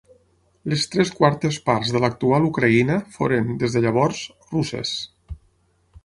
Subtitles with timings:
[0.71, 4.23] Les tres quartes parts de l'actual Ucraïna foren, des de llavors,
[4.55, 4.95] russes.